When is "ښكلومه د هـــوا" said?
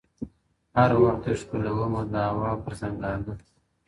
1.39-2.51